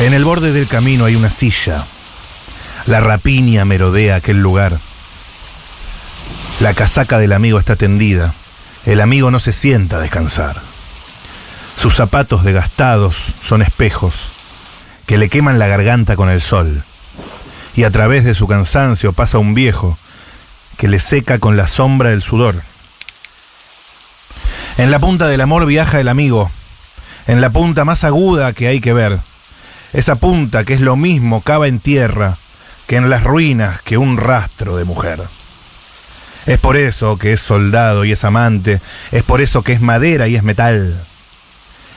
[0.00, 1.84] En el borde del camino hay una silla.
[2.86, 4.80] La rapiña merodea aquel lugar.
[6.60, 8.32] La casaca del amigo está tendida.
[8.86, 10.62] El amigo no se sienta a descansar.
[11.76, 13.14] Sus zapatos desgastados
[13.46, 14.14] son espejos
[15.04, 16.82] que le queman la garganta con el sol.
[17.76, 19.98] Y a través de su cansancio pasa un viejo
[20.78, 22.62] que le seca con la sombra del sudor.
[24.78, 26.50] En la punta del amor viaja el amigo,
[27.26, 29.20] en la punta más aguda que hay que ver.
[29.92, 32.36] Esa punta que es lo mismo cava en tierra
[32.86, 35.22] que en las ruinas que un rastro de mujer.
[36.46, 38.80] Es por eso que es soldado y es amante,
[39.12, 41.00] es por eso que es madera y es metal.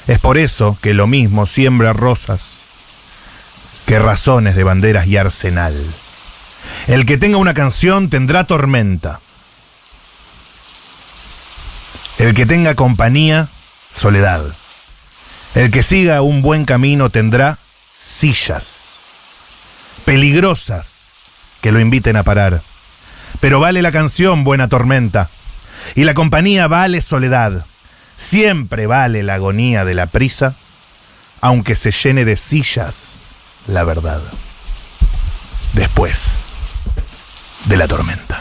[0.07, 2.59] Es por eso que lo mismo siembra rosas
[3.85, 5.75] que razones de banderas y arsenal.
[6.88, 9.19] El que tenga una canción tendrá tormenta.
[12.17, 13.47] El que tenga compañía,
[13.94, 14.44] soledad.
[15.55, 17.57] El que siga un buen camino tendrá
[18.03, 18.99] sillas
[20.05, 21.11] peligrosas
[21.61, 22.61] que lo inviten a parar.
[23.39, 25.30] Pero vale la canción buena tormenta.
[25.95, 27.66] Y la compañía vale soledad.
[28.17, 30.55] Siempre vale la agonía de la prisa,
[31.42, 33.22] aunque se llene de sillas
[33.67, 34.22] la verdad.
[35.73, 36.39] Después
[37.66, 38.33] de la tormenta.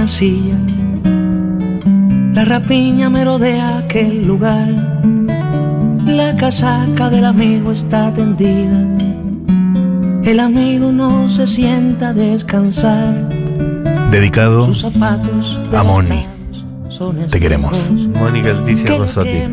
[0.00, 0.56] Una silla.
[2.32, 4.68] La rapiña merodea aquel lugar.
[6.06, 8.86] La casaca del amigo está tendida.
[10.22, 13.28] El amigo no se sienta a descansar.
[14.10, 16.24] Dedicado Sus zapatos a Moni.
[17.30, 17.90] Te queremos.
[17.90, 19.46] Mónica Leticia Rosotti,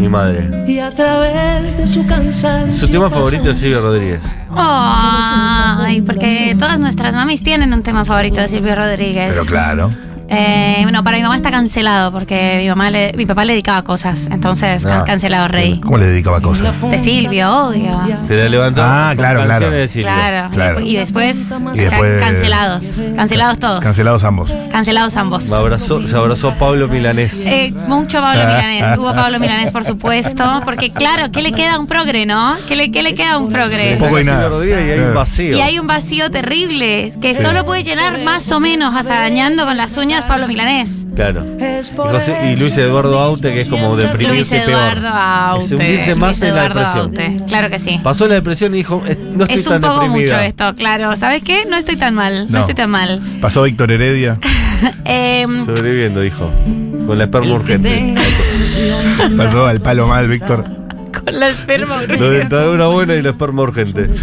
[0.00, 0.64] mi madre.
[0.66, 4.20] Y a través de su cansancio Su tema favorito es Silvio Rodríguez.
[4.50, 9.30] Ay, porque todas nuestras mamis tienen un tema favorito de Silvio Rodríguez.
[9.32, 9.90] Pero claro.
[10.30, 13.82] Eh, bueno, para mi mamá está cancelado porque mi mamá le- mi papá le dedicaba
[13.82, 14.28] cosas.
[14.30, 15.04] Entonces, can- Ah.
[15.04, 15.80] cancelado rey.
[15.80, 16.80] ¿Cómo le dedicaba cosas?
[16.90, 18.00] De Silvio, obvio.
[18.28, 18.80] Se la levantó.
[18.84, 19.48] Ah, claro, claro.
[19.48, 20.12] canciones de Silvio.
[20.14, 20.50] Claro.
[20.52, 20.80] Claro.
[20.80, 22.84] Y después, Y después- ca- cancelados.
[23.16, 23.80] Cancelados todos.
[23.80, 24.50] Cancelados ambos.
[24.70, 25.46] Cancelados ambos.
[25.48, 27.34] Me abrazó, se abrazó a Pablo Milanés.
[27.46, 28.98] Eh, mucho Pablo Milanés.
[28.98, 30.60] Hubo Pablo Milanés, por supuesto.
[30.64, 32.54] Porque, claro, ¿qué le queda a un progre, no?
[32.68, 33.96] ¿Qué le, qué le queda a un progre?
[33.98, 34.48] Poco y nada.
[34.48, 35.14] Rodríguez y hay un Claro.
[35.14, 35.56] vacío.
[35.56, 39.96] Y hay un vacío terrible que solo puede llenar más o menos asarañando con las
[39.96, 41.04] uñas Pablo Milanés.
[41.14, 41.44] Claro.
[41.58, 44.70] Y, José- y Luis Eduardo Aute, que es como deprimirse Luis peor.
[44.80, 45.64] Eduardo Aute.
[45.64, 47.30] Es hundirse más Luis en la Eduardo depresión.
[47.38, 47.44] Aute.
[47.48, 48.00] Claro que sí.
[48.02, 50.32] Pasó la depresión y dijo, eh, no estoy Es un tan poco deprimida.
[50.34, 51.16] mucho esto, claro.
[51.16, 51.64] ¿Sabes qué?
[51.68, 52.46] No estoy tan mal.
[52.46, 52.58] No, No.
[52.60, 53.20] estoy tan mal.
[53.40, 54.38] Pasó Víctor Heredia.
[55.04, 56.50] Eh, Sobreviviendo, dijo.
[57.06, 58.14] Con la esperma urgente.
[59.36, 60.64] Pasó al palo mal, Víctor.
[61.12, 62.02] Con la esperma.
[62.02, 64.08] La dentadura buena y la esperma urgente.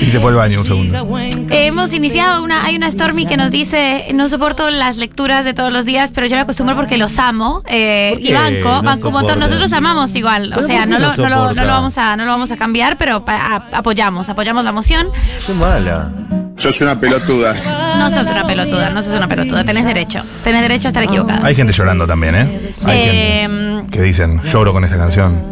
[0.00, 1.18] Y se fue al baño un segundo.
[1.50, 5.72] Hemos iniciado una, hay una Stormy que nos dice, no soporto las lecturas de todos
[5.72, 7.62] los días, pero yo me acostumbro porque los amo.
[7.66, 9.38] eh, ¿Por y banco, no banco un montón.
[9.38, 10.52] Nosotros amamos igual.
[10.52, 12.56] O ¿Pero sea, no lo, no, lo, no lo vamos a, no lo vamos a
[12.56, 13.36] cambiar, pero pa-
[13.72, 15.08] a- apoyamos, apoyamos la moción.
[15.46, 16.10] Qué mala.
[16.62, 17.54] Sos una pelotuda.
[17.98, 20.22] No sos una pelotuda, no sos una pelotuda, tenés derecho.
[20.44, 21.44] Tenés derecho a estar equivocada.
[21.44, 22.74] Hay gente llorando también, ¿eh?
[22.84, 25.42] Hay Eh, gente que dicen, lloro con esta canción.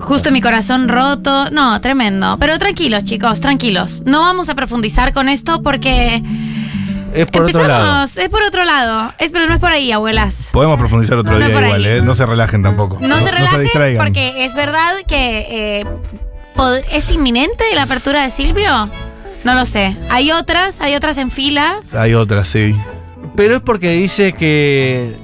[0.00, 1.50] Justo mi corazón roto.
[1.50, 2.38] No, tremendo.
[2.40, 4.02] Pero tranquilos, chicos, tranquilos.
[4.06, 6.22] No vamos a profundizar con esto porque
[7.12, 7.84] Es por otro lado.
[8.02, 8.16] empezamos.
[8.16, 9.12] Es por otro lado.
[9.18, 10.48] Es, pero no es por ahí, abuelas.
[10.52, 11.98] Podemos profundizar otro No, no día por igual, ahí.
[11.98, 12.02] ¿eh?
[12.02, 12.98] No se relajen tampoco.
[13.02, 14.02] No, se relajen distraigan.
[14.02, 15.84] porque es verdad que eh,
[16.56, 18.88] pod- es inminente la apertura de Silvio.
[19.44, 19.96] No lo sé.
[20.10, 21.80] Hay otras, hay otras en fila.
[21.94, 22.74] Hay otras, sí.
[23.36, 25.14] Pero es porque dice que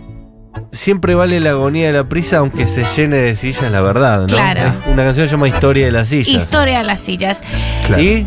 [0.73, 4.27] siempre vale la agonía de la prisa aunque se llene de sillas la verdad, ¿no?
[4.27, 4.61] Claro.
[4.69, 6.29] Es una canción que se llama Historia de las sillas.
[6.29, 7.43] Historia de las sillas.
[7.87, 8.03] Claro.
[8.03, 8.27] Y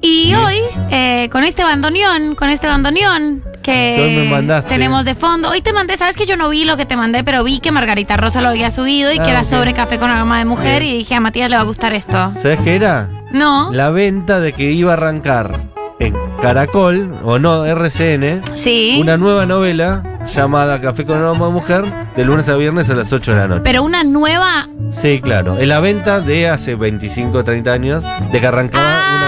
[0.00, 0.58] Y hoy,
[0.90, 3.42] eh, con este bandoneón, con este bandoneón
[3.72, 5.50] que me tenemos de fondo.
[5.50, 7.70] Hoy te mandé, sabes que yo no vi lo que te mandé, pero vi que
[7.70, 9.46] Margarita Rosa lo había subido y Ah, que era ok.
[9.46, 12.12] sobre café con aroma de mujer y dije a Matías le va a gustar esto.
[12.42, 13.08] ¿sabes qué era?
[13.32, 15.52] No, La venta de que iba a arrancar
[16.00, 18.98] en Caracol, o no, RCN, sí.
[19.02, 21.84] una nueva novela llamada Café con aroma de mujer,
[22.16, 23.60] de lunes a viernes a las 8 de la noche.
[23.64, 24.68] Pero una nueva.
[24.92, 25.58] Sí, claro.
[25.58, 29.27] Es la venta de hace 25 o 30 años de que arrancaba una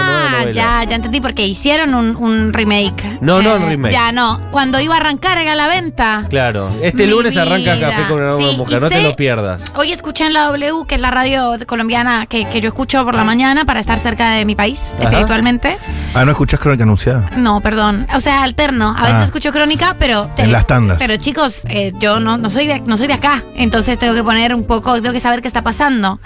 [0.53, 0.83] novela.
[0.83, 3.03] ya, ya entendí, porque hicieron un, un remake.
[3.05, 3.93] Eh, No, no un remake.
[3.93, 4.39] Ya, no.
[4.51, 6.25] Cuando iba a arrancar era la venta.
[6.29, 7.79] Claro, este Mi lunes arranca.
[7.79, 9.71] Café con de Sí, mujer, no te lo pierdas.
[9.75, 13.15] Hoy escuché en la W, que es la radio colombiana que, que yo escucho por
[13.15, 15.09] la mañana para estar cerca de mi país Ajá.
[15.09, 15.77] espiritualmente.
[16.13, 17.29] Ah, ¿no escuchás crónica anunciada?
[17.37, 18.07] No, perdón.
[18.15, 18.89] O sea, alterno.
[18.97, 19.23] A veces Ah.
[19.23, 20.29] escucho crónica, pero.
[20.37, 20.97] En las tandas.
[20.99, 23.41] Pero chicos, eh, yo no, no, soy de, no soy de acá.
[23.55, 26.19] Entonces tengo que poner un poco, tengo que saber qué está pasando.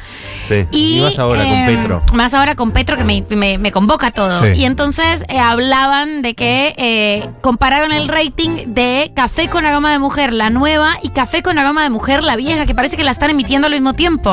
[0.48, 0.66] Sí.
[0.72, 2.02] Y, Y, más ahora con eh, Petro.
[2.14, 4.42] Más ahora con Petro que me, me- me convoca todo.
[4.42, 4.54] Sí.
[4.60, 10.00] Y entonces eh, hablaban de que eh, compararon el rating de Café con aroma de
[10.00, 13.12] mujer, la nueva, y Café con aroma de mujer, la vieja, que parece que la
[13.12, 14.32] están emitiendo al mismo tiempo.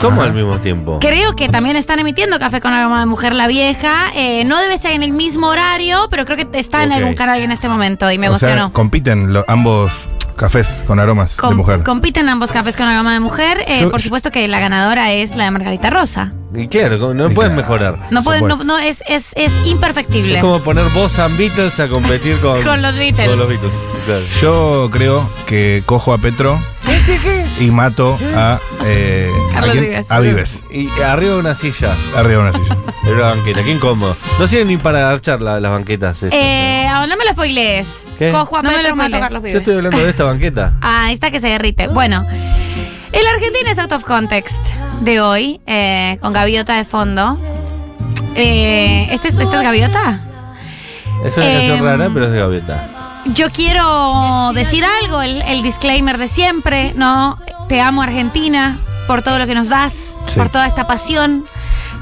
[0.00, 0.98] ¿Cómo al mismo tiempo?
[1.00, 4.06] Creo que también están emitiendo Café con aroma de mujer, la vieja.
[4.14, 7.40] Eh, no debe ser en el mismo horario, pero creo que está en algún canal
[7.40, 8.72] en este momento y me O sea, emocionó.
[8.72, 9.92] compiten lo- ambos
[10.36, 11.82] cafés con aromas de mujer.
[11.82, 13.58] Compiten ambos cafés con aroma de mujer.
[13.66, 16.32] Eh, Yo- por supuesto que la ganadora es la de Margarita Rosa.
[16.54, 17.54] Y claro, no Y puedes claro.
[17.68, 18.08] mejorar.
[18.10, 20.36] No pueden, no, no, es, es, es imperfectible.
[20.36, 23.28] Es como poner Boss and Beatles a competir con, Con los Beatles.
[23.28, 23.72] con los Beatles.
[24.06, 24.22] Claro.
[24.40, 26.58] Yo creo que cojo a Petro
[27.60, 28.58] y mato a.
[28.86, 29.84] Eh, Carlos ¿a quién?
[29.84, 30.10] Vives.
[30.10, 30.64] A Vives.
[30.70, 32.76] Y arriba de una silla, Arriba de una silla.
[33.06, 33.62] en una banqueta.
[33.62, 34.16] Qué incómodo.
[34.38, 36.22] No sirven ni para dar charla las banquetas.
[36.22, 38.06] estas, Eh, ah, no me lo spoilees.
[38.32, 39.20] Cojo a No me Petro, lo mato a.
[39.20, 39.58] Carlos Yo Vives.
[39.60, 40.72] estoy hablando de esta banqueta.
[40.80, 41.88] Ah, está que se derrite.
[41.88, 42.26] Bueno,
[43.20, 44.64] el Argentina es out of context
[45.00, 47.38] de hoy, eh, con gaviota de fondo.
[48.34, 50.20] Eh, ¿este, es- ¿Esta es gaviota?
[51.24, 52.88] Es una Eh, canción rara, pero es de gaviota.
[53.34, 57.38] Yo quiero decir algo, el, el disclaimer de siempre, ¿no?
[57.68, 60.34] Te amo Argentina por todo lo que nos das, Sí.
[60.38, 61.44] por toda esta pasión,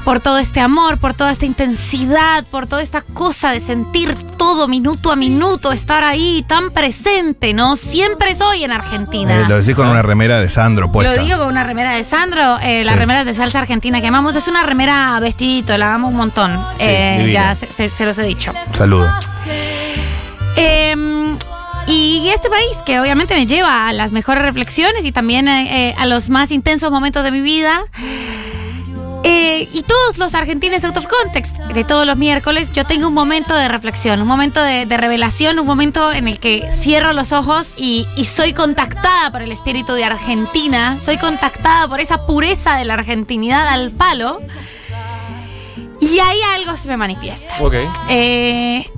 [0.07, 4.69] por todo este amor, por toda esta intensidad, por toda esta cosa de sentir todo
[4.69, 7.75] minuto a minuto, estar ahí tan presente, ¿no?
[7.75, 9.41] Siempre soy en Argentina.
[9.41, 11.13] Eh, lo decís con una remera de Sandro puesta.
[11.13, 12.99] Lo digo con una remera de Sandro, eh, las Sí.
[13.01, 14.33] remeras de salsa argentina que amamos.
[14.37, 16.57] Es una remera vestidito, la amo un montón.
[16.79, 18.53] Eh, ya se, se- se los he dicho.
[18.77, 19.11] Saludo.
[20.55, 20.95] Eh,
[21.87, 26.05] y este país que obviamente me lleva a las mejores reflexiones y también eh, a
[26.05, 27.81] los más intensos momentos de mi vida.
[29.23, 33.13] Eh, y todos los argentinos out of context, de todos los miércoles, yo tengo un
[33.13, 37.31] momento de reflexión, un momento de, de revelación, un momento en el que cierro los
[37.31, 42.75] ojos y, y soy contactada por el espíritu de Argentina, soy contactada por esa pureza
[42.75, 44.41] de la argentinidad al palo.
[45.99, 47.55] Y ahí algo se me manifiesta.
[47.59, 47.73] Ok.
[48.09, 48.89] Eh,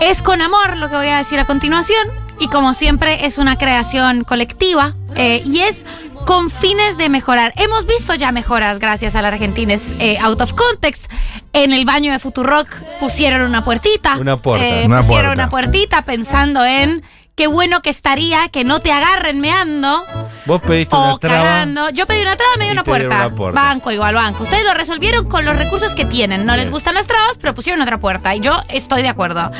[0.00, 2.08] es con amor lo que voy a decir a continuación
[2.38, 5.84] y como siempre es una creación colectiva eh, y es
[6.28, 7.54] con fines de mejorar.
[7.56, 11.10] Hemos visto ya mejoras gracias a la Argentines eh, Out of Context.
[11.54, 12.68] En el baño de Futurock
[13.00, 14.18] pusieron una puertita.
[14.18, 14.62] Una puerta.
[14.66, 15.42] Eh, Una pusieron puerta.
[15.44, 17.02] una puertita pensando en
[17.34, 20.04] qué bueno que estaría que no te agarren meando
[20.44, 21.38] Vos pediste o una traba.
[21.44, 21.88] cagando.
[21.90, 23.26] Yo pedí una traba, me dio Y una puerta.
[23.28, 23.58] una puerta.
[23.62, 24.42] Banco igual, banco.
[24.42, 26.44] Ustedes lo resolvieron con los recursos que tienen.
[26.44, 28.34] No les gustan las trabas, pero pusieron otra puerta.
[28.36, 29.50] Y yo estoy de acuerdo.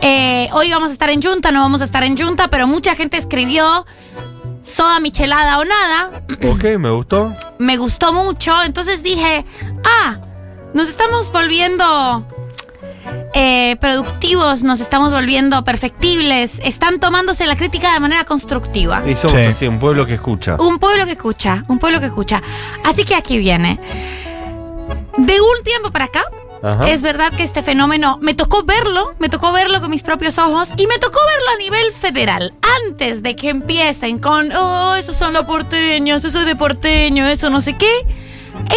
[0.00, 2.96] Eh, hoy vamos a estar en Junta, no vamos a estar en Junta, pero mucha
[2.96, 3.86] gente escribió
[4.62, 6.22] soda michelada o nada.
[6.50, 7.34] Ok, me gustó.
[7.58, 8.52] Me gustó mucho.
[8.64, 9.44] Entonces dije,
[9.84, 10.16] ah,
[10.74, 12.26] nos estamos volviendo
[13.34, 16.60] eh, productivos, nos estamos volviendo perfectibles.
[16.64, 19.02] Están tomándose la crítica de manera constructiva.
[19.08, 19.44] Y somos Sí.
[19.46, 20.56] así, un pueblo que escucha.
[20.60, 22.42] Un pueblo que escucha, un pueblo que escucha.
[22.84, 23.80] Así que aquí viene.
[25.16, 26.22] De un tiempo para acá,
[26.86, 30.72] Es verdad que este fenómeno me tocó verlo, me tocó verlo con mis propios ojos
[30.76, 32.52] y me tocó verlo a nivel federal.
[32.86, 37.48] Antes de que empiecen con, oh, esos son los porteños, eso es de porteño, eso
[37.48, 37.90] no sé qué.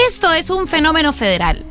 [0.08, 1.66] Esto es un fenómeno federal.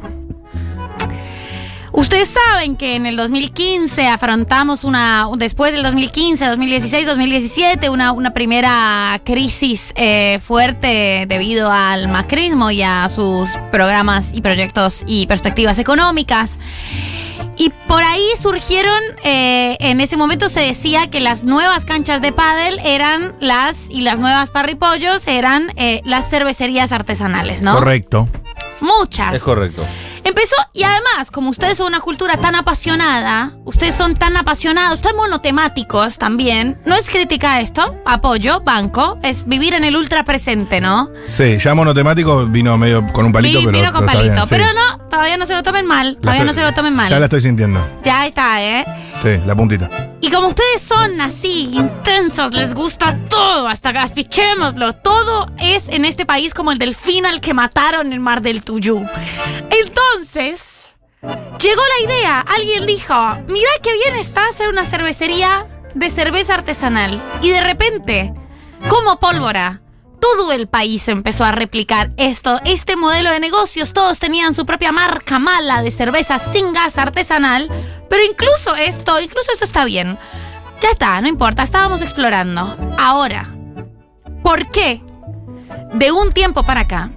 [1.92, 8.32] Ustedes saben que en el 2015 afrontamos una, después del 2015, 2016, 2017, una, una
[8.32, 15.78] primera crisis eh, fuerte debido al macrismo y a sus programas y proyectos y perspectivas
[15.78, 16.58] económicas.
[17.58, 22.32] Y por ahí surgieron, eh, en ese momento se decía que las nuevas canchas de
[22.32, 27.74] pádel eran las, y las nuevas parripollos eran eh, las cervecerías artesanales, ¿no?
[27.74, 28.30] Correcto.
[28.80, 29.34] Muchas.
[29.34, 29.84] Es correcto.
[30.24, 35.16] Empezó, y además, como ustedes son una cultura tan apasionada, ustedes son tan apasionados, tan
[35.16, 40.80] monotemáticos también, no es crítica a esto, apoyo, banco, es vivir en el ultra presente,
[40.80, 41.10] ¿no?
[41.34, 43.78] Sí, ya monotemático vino medio con un palito, Vi- pero.
[43.78, 44.54] vino con pero palito, bien, sí.
[44.54, 47.10] pero no, todavía no se lo tomen mal, todavía no se lo tomen mal.
[47.10, 47.86] Ya la estoy sintiendo.
[48.02, 48.82] Ya está, ¿eh?
[49.22, 49.90] Sí, la puntita.
[50.22, 56.24] Y como ustedes son así, intensos, les gusta todo, hasta gaspichémoslo, todo es en este
[56.24, 59.06] país como el delfín al que mataron en Mar del Tuyú.
[59.70, 60.96] Entonces,
[61.60, 63.14] llegó la idea, alguien dijo,
[63.48, 67.20] mira qué bien está hacer una cervecería de cerveza artesanal.
[67.42, 68.32] Y de repente,
[68.88, 69.81] como pólvora,
[70.22, 73.92] todo el país empezó a replicar esto, este modelo de negocios.
[73.92, 77.68] Todos tenían su propia marca mala de cerveza sin gas artesanal.
[78.08, 80.16] Pero incluso esto, incluso esto está bien.
[80.80, 82.94] Ya está, no importa, estábamos explorando.
[82.98, 83.52] Ahora,
[84.44, 85.02] ¿por qué
[85.92, 87.10] de un tiempo para acá,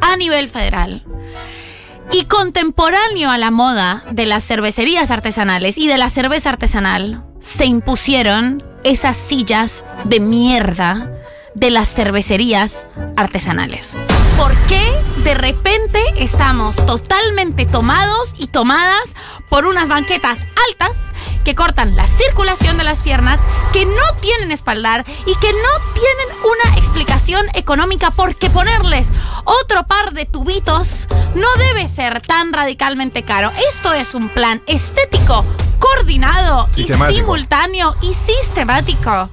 [0.00, 1.04] a nivel federal,
[2.12, 7.66] Y contemporáneo a la moda de las cervecerías artesanales y de la cerveza artesanal, se
[7.66, 11.10] impusieron esas sillas de mierda
[11.56, 12.84] de las cervecerías
[13.16, 13.96] artesanales.
[14.36, 14.92] ¿Por qué
[15.24, 19.14] de repente estamos totalmente tomados y tomadas
[19.48, 21.12] por unas banquetas altas
[21.44, 23.40] que cortan la circulación de las piernas,
[23.72, 29.08] que no tienen espaldar y que no tienen una explicación económica porque ponerles
[29.44, 33.50] otro par de tubitos no debe ser tan radicalmente caro?
[33.72, 35.42] Esto es un plan estético,
[35.78, 37.18] coordinado y Sistemático.
[37.20, 39.30] simultáneo y sistemático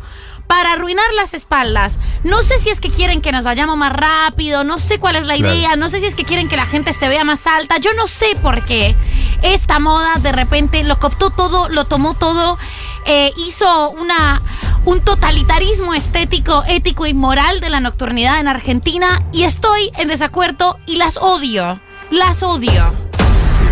[0.47, 1.97] para arruinar las espaldas.
[2.23, 5.25] No sé si es que quieren que nos vayamos más rápido, no sé cuál es
[5.25, 5.53] la Claro.
[5.55, 7.93] idea, no sé si es que quieren que la gente se vea más alta, yo
[7.95, 8.95] no sé por qué.
[9.41, 12.57] Esta moda de repente lo cooptó todo, lo tomó todo,
[13.05, 14.41] eh, hizo una,
[14.85, 20.79] un totalitarismo estético, ético y moral de la nocturnidad en Argentina y estoy en desacuerdo
[20.85, 22.71] y las odio, las odio.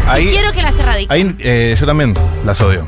[0.07, 1.11] Ahí, y quiero que las erradiquen.
[1.11, 2.85] ahí eh, yo también las odio.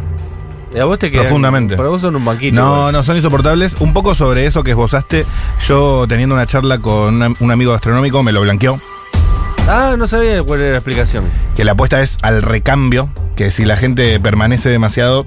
[0.73, 1.75] Y a vos te quedan- Profundamente.
[1.77, 2.55] Para vos son un banquito.
[2.55, 2.93] No, igual.
[2.93, 3.75] no, son insoportables.
[3.79, 5.25] Un poco sobre eso que esbozaste,
[5.67, 8.79] yo teniendo una charla con una- un amigo gastronómico, me lo blanqueó,
[9.67, 11.25] Ah, no sabía cuál era la explicación.
[11.55, 15.25] que la apuesta es al recambio, que si la gente permanece demasiado,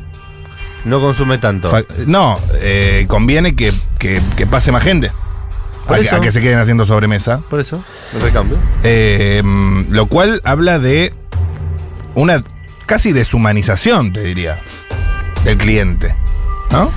[0.85, 1.73] No consume tanto.
[2.07, 5.11] no, eh, conviene que, que- que pase más gente.
[5.89, 6.17] A que, eso.
[6.17, 7.41] a que se queden haciendo sobremesa.
[7.49, 7.83] Por eso,
[8.15, 8.59] el recambio.
[8.83, 11.15] Eh, mm, lo cual habla de
[12.17, 12.43] una
[12.87, 14.59] casi deshumanización, te diría,
[15.47, 16.15] del cliente.
[16.71, 16.91] ¿No?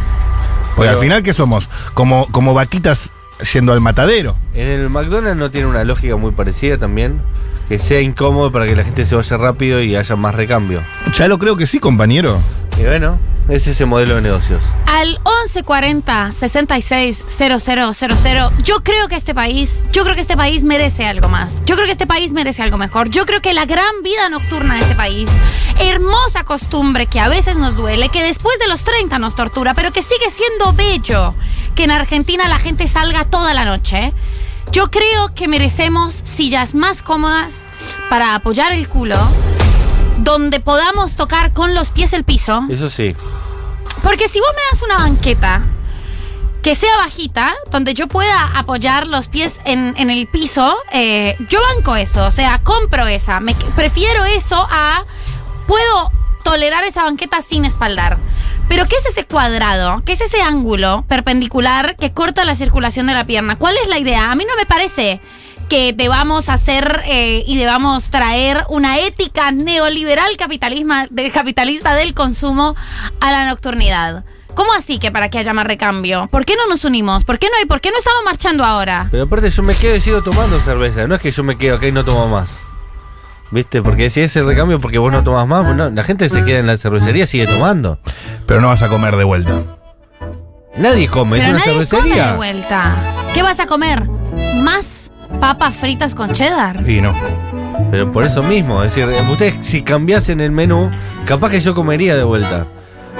[0.75, 1.69] Porque Pero- al final, ¿qué somos?
[1.93, 3.11] Como, como vaquitas
[3.53, 4.35] yendo al matadero.
[4.53, 7.21] En el McDonald's no tiene una lógica muy parecida también.
[7.69, 10.81] Que sea incómodo para que la gente se vaya rápido y haya más recambio.
[11.13, 12.39] Ya lo creo que sí, compañero.
[12.79, 14.61] Y bueno, es ese modelo de negocios.
[14.85, 21.05] Al 1140 66 000, yo creo que este país, yo creo que este país merece
[21.05, 21.63] algo más.
[21.65, 23.09] Yo creo que este país merece algo mejor.
[23.09, 25.29] Yo creo que la gran vida nocturna de este país,
[25.79, 29.91] hermosa costumbre que a veces nos duele, que después de los 30 nos tortura, pero
[29.91, 31.33] que sigue siendo bello
[31.75, 34.13] que en Argentina la gente salga toda la noche.
[34.71, 37.65] Yo creo que merecemos sillas más cómodas
[38.09, 39.17] para apoyar el culo,
[40.29, 42.63] donde podamos tocar con los pies el piso.
[42.69, 43.15] Eso sí.
[44.03, 45.63] Porque si vos me das una banqueta
[46.62, 51.59] que sea bajita, donde yo pueda apoyar los pies en, en el piso, eh, yo
[51.75, 53.39] banco eso, o sea, compro esa.
[53.39, 55.03] Me, prefiero eso a...
[55.67, 56.12] Puedo
[56.43, 58.17] tolerar esa banqueta sin espaldar.
[58.67, 60.01] Pero ¿qué es ese cuadrado?
[60.05, 63.57] ¿Qué es ese ángulo perpendicular que corta la circulación de la pierna?
[63.57, 64.31] ¿Cuál es la idea?
[64.31, 65.21] A mí no me parece
[65.69, 72.75] que debamos hacer eh, y debamos traer una ética neoliberal capitalismo, del capitalista del consumo
[73.21, 74.25] a la nocturnidad.
[74.55, 76.27] ¿Cómo así que para que haya más recambio?
[76.31, 77.23] ¿Por qué no nos unimos?
[77.23, 77.65] ¿Por qué no hay?
[77.65, 79.07] ¿Por qué no estamos marchando ahora?
[79.11, 81.07] Pero aparte yo me quedo y sigo tomando cerveza.
[81.07, 82.57] No es que yo me quedo acá y no tomo más.
[83.51, 83.81] ¿Viste?
[83.81, 86.43] Porque si es el recambio porque vos no tomás más, pues no, la gente se
[86.43, 87.99] queda en la cervecería y sigue tomando.
[88.47, 89.63] Pero no vas a comer de vuelta.
[90.75, 92.33] Nadie come en una nadie come de cervecería.
[92.33, 92.95] vuelta.
[93.33, 94.07] ¿Qué vas a comer?
[94.55, 94.98] ¿Más
[95.39, 96.88] papas fritas con cheddar?
[96.89, 97.13] Y no.
[97.91, 100.89] Pero por eso mismo, es decir, ustedes si cambiasen el menú,
[101.25, 102.65] capaz que yo comería de vuelta.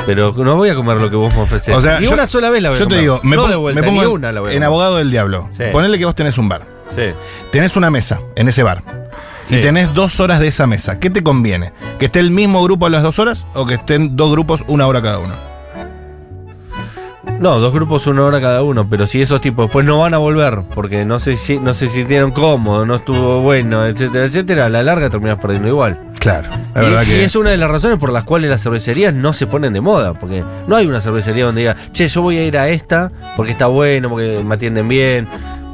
[0.06, 1.76] Pero no voy a comer lo que vos me ofrecés.
[1.76, 3.44] O sea, ni yo- una sola vez la voy a Yo te digo, me, no
[3.44, 4.68] pon- de vuelta, me pongo ni en- una la voy a en comer.
[4.68, 5.50] abogado del diablo.
[5.52, 5.64] Sí.
[5.72, 6.62] Ponele que vos tenés un bar.
[6.96, 7.04] Sí.
[7.52, 8.84] Tenés una mesa en ese bar.
[9.48, 9.56] Sí.
[9.56, 11.00] Y tenés dos horas de esa mesa.
[11.00, 11.74] ¿Qué te conviene?
[11.98, 14.86] ¿Que esté el mismo grupo a las dos horas o que estén dos grupos una
[14.88, 15.34] hora cada uno?
[17.40, 20.18] No, dos grupos una hora cada uno, pero si esos tipos después no van a
[20.18, 24.70] volver porque no se, si- no se sintieron cómodos, no estuvo bueno, etcétera, etcétera, a
[24.70, 25.98] la larga terminas perdiendo igual.
[26.20, 26.50] Claro.
[26.76, 27.24] La y, verdad y que.
[27.24, 30.14] es una de las razones por las cuales las cervecerías no se ponen de moda,
[30.16, 33.54] porque no hay una cervecería donde diga, che, yo voy a ir a esta porque
[33.54, 35.26] está bueno, porque me atienden bien,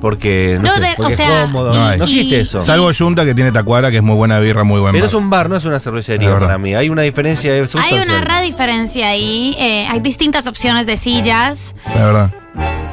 [0.01, 1.73] porque no, No, sé, de- porque o sea, es cómodo.
[1.73, 1.97] No hay.
[1.97, 2.61] No existe y- eso.
[2.61, 4.93] Salvo Junta que tiene Tacuara, que es muy buena birra, muy buena.
[4.93, 6.75] Pero es un bar, no es una cervecería para mí.
[6.75, 9.55] Hay una diferencia de Hay una gran diferencia ahí.
[9.59, 11.75] eh, hay distintas opciones de sillas.
[11.95, 12.31] La verdad.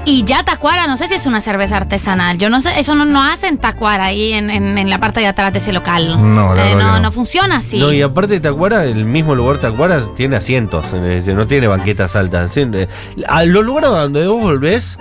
[0.05, 2.37] Y ya Tacuara, no sé si es una cerveza artesanal.
[2.37, 5.29] Yo no sé, eso no, no hacen Tacuara ahí en, en- en la parte de
[5.29, 6.17] atrás de ese local.
[6.35, 7.01] No, la Eh, no, no.
[7.01, 7.79] no funciona así.
[7.79, 12.17] No, y aparte de Tacuara, el mismo lugar Tacuara tiene asientos, decir, no tiene banquetas
[12.17, 12.51] altas.
[12.57, 12.89] Eh,
[13.29, 14.99] A los lugares donde vos volvés,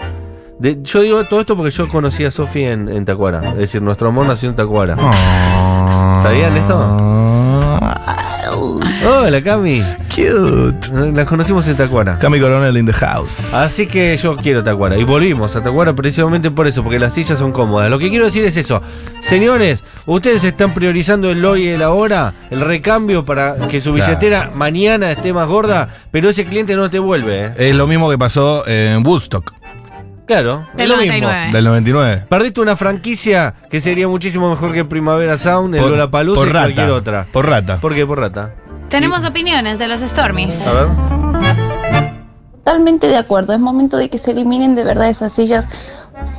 [0.61, 3.49] de- yo digo todo esto porque yo conocí a Sofi en, en Tacuara.
[3.49, 4.95] Es decir, nuestro amor nació en Tacuara.
[6.23, 6.53] ¿Sabían
[9.03, 9.81] Hola, Cami.
[10.13, 11.11] Cute.
[11.13, 12.19] Las conocimos en Tacuara.
[12.19, 13.51] Cami Coronel in the house.
[13.53, 14.97] Así que yo quiero Tacuara.
[14.97, 17.89] Y volvimos a Tacuara precisamente por eso, porque las sillas son cómodas.
[17.89, 18.81] Lo que quiero decir es eso.
[19.21, 24.07] Señores, ustedes están priorizando el hoy y el ahora, el recambio para que su Claro.
[24.11, 27.45] billetera mañana esté más gorda, pero ese cliente no te vuelve.
[27.47, 27.51] ¿eh?
[27.57, 29.53] Es lo mismo que pasó en Woodstock.
[30.31, 30.65] Claro.
[30.75, 31.27] Del es lo mismo.
[31.27, 31.51] 99.
[31.51, 32.25] Del 99.
[32.29, 36.65] Perdiste una franquicia que sería muchísimo mejor que Primavera Sound, el Lollapalooza por y rata.
[36.67, 37.27] cualquier otra.
[37.33, 37.81] Por rata.
[37.81, 38.05] ¿Por qué?
[38.05, 38.53] Por rata.
[38.87, 40.65] Tenemos opiniones de los Stormies.
[40.67, 40.87] A ver.
[42.63, 43.51] Totalmente de acuerdo.
[43.51, 45.65] Es momento de que se eliminen de verdad esas sillas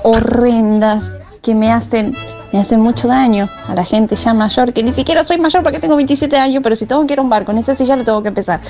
[0.05, 1.05] horrendas
[1.43, 2.17] que me hacen,
[2.51, 5.81] me hacen mucho daño a la gente ya mayor, que ni siquiera soy mayor porque
[5.81, 8.05] tengo 27 años, pero si tengo que ir a un bar con esa silla lo
[8.05, 8.61] tengo que empezar.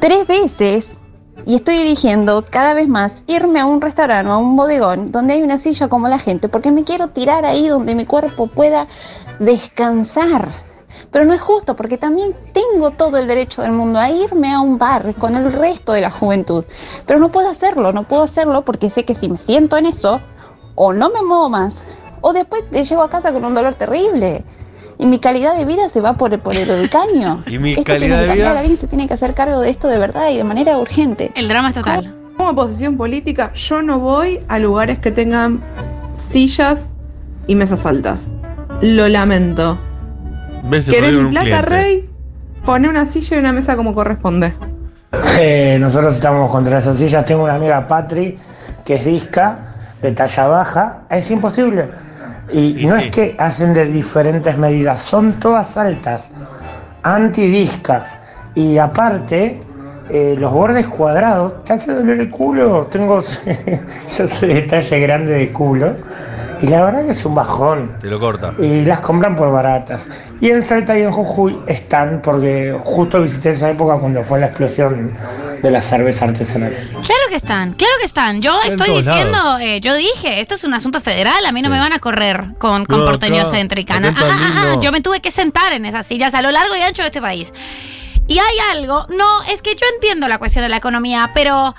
[0.00, 0.98] Tres veces,
[1.46, 5.34] y estoy eligiendo cada vez más irme a un restaurante o a un bodegón donde
[5.34, 8.86] hay una silla como la gente, porque me quiero tirar ahí donde mi cuerpo pueda
[9.38, 10.48] descansar.
[11.10, 14.60] Pero no es justo porque también tengo todo el derecho del mundo a irme a
[14.60, 16.64] un bar con el resto de la juventud.
[17.06, 20.20] Pero no puedo hacerlo, no puedo hacerlo porque sé que si me siento en eso,
[20.74, 21.84] o no me muevo más,
[22.20, 24.44] o después llego a casa con un dolor terrible.
[24.98, 27.42] Y mi calidad de vida se va por, por el caño.
[27.46, 28.58] ¿Y mi esto calidad tiene que de vida?
[28.58, 31.32] alguien se tiene que hacer cargo de esto de verdad y de manera urgente.
[31.34, 32.14] El drama es total.
[32.36, 35.62] Como posición política, yo no voy a lugares que tengan
[36.14, 36.90] sillas
[37.46, 38.32] y mesas altas.
[38.80, 39.78] Lo lamento.
[40.70, 41.62] ¿Querés mi un plata, cliente.
[41.62, 42.10] rey?
[42.64, 44.54] Pone una silla y una mesa como corresponde.
[45.38, 47.24] Eh, nosotros estamos contra esas sillas.
[47.24, 48.38] Tengo una amiga Patri
[48.84, 51.02] que es disca, de talla baja.
[51.10, 51.88] Es imposible.
[52.52, 53.04] Y, Y no sí.
[53.04, 56.28] es que hacen de diferentes medidas, son todas altas.
[57.02, 58.06] Antidisca.
[58.54, 59.60] Y aparte,
[60.10, 61.64] eh, los bordes cuadrados.
[61.64, 62.86] ¿Te hace doler el culo?
[62.90, 63.22] Tengo.
[64.18, 65.96] Yo soy de talla grande de culo.
[66.60, 68.54] Y la verdad que es un bajón Te lo corta.
[68.58, 70.06] y las compran por baratas.
[70.40, 74.46] Y en Salta y en Jujuy están, porque justo visité esa época cuando fue la
[74.46, 75.16] explosión
[75.62, 76.72] de la cerveza artesanal.
[76.90, 78.42] Claro que están, claro que están.
[78.42, 81.68] Yo en estoy diciendo, eh, yo dije, esto es un asunto federal, a mí no
[81.68, 81.72] Sí.
[81.74, 84.82] me van a correr con, con No, porteño acá- en Ah, ah, ah, no.
[84.82, 87.20] Yo me tuve que sentar en esas sillas a lo largo y ancho de este
[87.20, 87.52] país.
[88.26, 91.74] Y hay algo, no, es que yo entiendo la cuestión de la economía, pero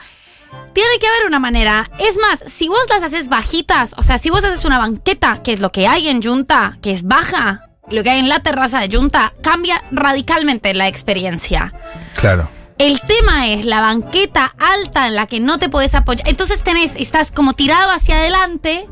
[0.73, 1.89] tiene que haber una manera.
[1.99, 5.53] Es más, si vos las haces bajitas, o sea, si vos haces una banqueta, que
[5.53, 8.79] es lo que hay en Junta, que es baja, lo que hay en la terraza
[8.79, 11.73] de Junta, cambia radicalmente la experiencia.
[12.15, 12.49] Claro.
[12.77, 16.27] El tema es la banqueta alta en la que no te puedes apoyar.
[16.27, 18.89] Entonces tenés, estás como tirado hacia adelante.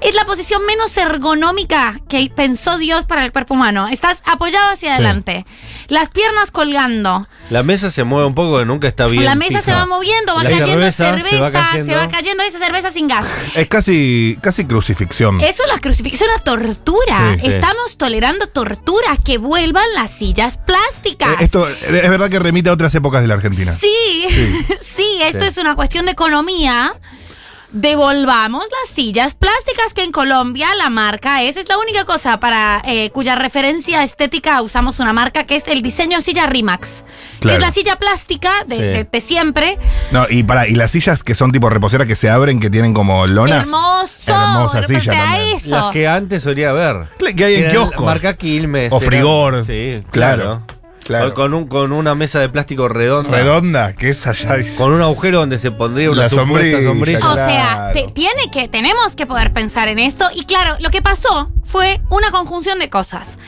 [0.00, 3.86] Es la posición menos ergonómica que pensó Dios para el cuerpo humano.
[3.86, 5.46] Estás apoyado hacia adelante.
[5.90, 7.28] Las piernas colgando.
[7.50, 9.24] La mesa se mueve un poco, que nunca está bien.
[9.24, 9.62] la mesa fija.
[9.62, 12.42] se va moviendo, va La cayendo cerveza cerveza, se va se va, cayendo.
[12.44, 13.26] esa cerveza sin gas.
[13.56, 15.40] Es casi, casi crucifixión.
[15.40, 17.34] Eso es la crucifixión, la tortura.
[17.34, 17.46] Sí, sí.
[17.48, 21.40] Estamos tolerando tortura, que vuelvan las sillas plásticas.
[21.40, 23.74] Eh, Esto es verdad que remite a otras épocas de la Argentina.
[23.78, 24.26] Sí,
[24.80, 25.46] sí, esto Sí.
[25.48, 26.94] es una cuestión de economía.
[27.72, 32.82] Devolvamos las sillas plásticas que en Colombia la marca es, es la única cosa para
[32.84, 37.04] eh, cuya referencia estética usamos una marca que es el diseño de silla Rimax,
[37.34, 37.58] que Claro.
[37.58, 38.82] es la silla plástica de, Sí.
[38.82, 39.78] de- de siempre.
[40.10, 42.92] No, y para, y las sillas que son tipo reposeras que se abren, que tienen
[42.92, 43.68] como lonas.
[43.68, 45.56] Hermoso, Hermosa silla también.
[45.56, 45.70] eso.
[45.76, 47.08] Las que antes solía haber.
[47.36, 48.04] Que hay en kioscos.
[48.04, 48.92] Marca Quilmes.
[48.92, 49.64] O eran- Frigor.
[49.64, 50.79] Sí, Claro, claro.
[51.18, 51.34] Claro.
[51.34, 53.30] Con, un, con una mesa de plástico redonda.
[53.36, 54.56] Redonda, que es allá.
[54.56, 56.82] es- Con un agujero donde se pondría una sombrilla.
[56.82, 57.18] sombrilla.
[57.28, 60.24] O sea, te- tiene que, tenemos que poder pensar en esto.
[60.34, 63.38] Y claro, lo que pasó fue una conjunción de cosas.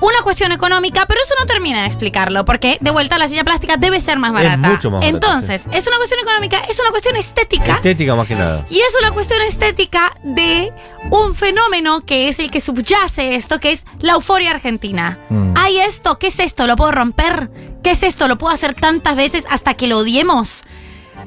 [0.00, 3.76] Una cuestión económica, pero eso no termina de explicarlo, porque de vuelta la silla plástica
[3.76, 4.68] debe ser más barata.
[4.68, 7.74] mucho más barata, Entonces, es una cuestión económica, es una cuestión estética.
[7.76, 8.66] Estética más que nada.
[8.70, 10.72] Y es una cuestión estética de
[11.10, 15.18] un fenómeno que es el que subyace esto, que es la euforia argentina.
[15.30, 15.54] Mm.
[15.56, 16.66] Hay esto, ¿qué es esto?
[16.66, 17.50] ¿Lo puedo romper?
[17.82, 18.28] ¿Qué es esto?
[18.28, 20.64] ¿Lo puedo hacer tantas veces hasta que lo odiemos?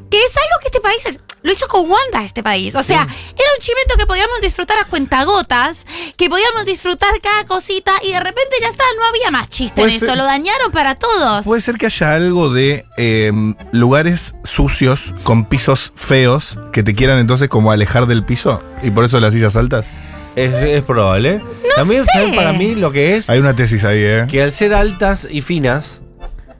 [0.09, 2.75] Que es algo que este país es- lo hizo con Wanda, este país.
[2.75, 5.85] O sea, era un chimento que podíamos disfrutar a cuentagotas,
[6.17, 9.89] que podíamos disfrutar cada cosita y de repente ya está, no había más chiste en
[9.89, 11.45] eso, ser- lo dañaron para todos.
[11.45, 13.31] Puede ser que haya algo de eh,
[13.71, 19.05] lugares sucios con pisos feos que te quieran entonces como alejar del piso y por
[19.05, 19.93] eso las sillas altas.
[20.35, 21.41] Es, es probable.
[21.75, 22.11] También, sé.
[22.13, 23.29] ¿saben para mí lo que es?
[23.29, 24.25] Hay una tesis ahí, ¿eh?
[24.29, 26.01] Que al ser altas y finas,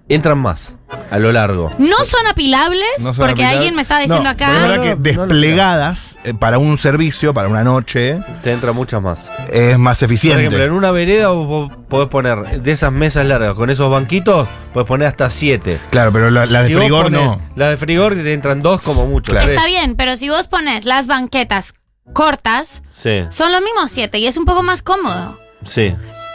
[0.10, 0.76] entran más
[1.12, 1.70] a lo largo.
[1.78, 4.90] no son apilables, No son porque alguien me estaba diciendo No, pero Es verdad que
[4.90, 9.20] No, no, no, desplegadas eh, para un servicio, para una noche, Te entra muchas más.
[9.52, 10.42] es más Por eficiente.
[10.44, 14.48] ejemplo, en una vereda vos vos podés poner de esas mesas largas con esos banquitos,
[14.74, 15.80] podés poner hasta siete.
[15.90, 17.42] Claro, pero la, la de Si vos frigor ponés no.
[17.56, 19.32] La de frigor te entran dos como mucho.
[19.32, 19.48] Claro.
[19.48, 19.58] tres.
[19.58, 21.74] Está bien, pero si vos pones las banquetas
[22.14, 25.38] cortas, Sí, son los mismos siete y es un poco más cómodo.
[25.66, 25.94] sí.